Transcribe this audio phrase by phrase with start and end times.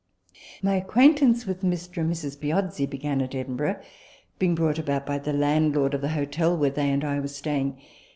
[0.63, 1.97] My acquaintance with Mr.
[2.01, 2.35] and Mrs.
[2.39, 3.81] Piozzi began at Edinburgh,
[4.39, 7.79] being brought about by the landlord of the hotel where they and I were staying.